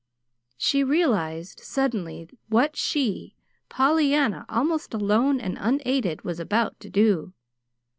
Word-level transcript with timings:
She 0.57 0.83
realized 0.83 1.59
suddenly 1.59 2.27
what 2.49 2.75
she, 2.75 3.35
Pollyanna, 3.69 4.47
almost 4.49 4.95
alone 4.95 5.39
and 5.39 5.59
unaided, 5.61 6.23
was 6.23 6.39
about 6.39 6.79
to 6.79 6.89
do. 6.89 7.33